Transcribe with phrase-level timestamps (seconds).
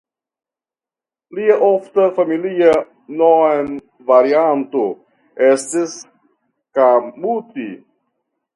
[1.39, 2.71] Lia ofta familia
[3.19, 4.83] nomvarianto
[5.51, 5.97] estis
[6.81, 7.71] Kamuti.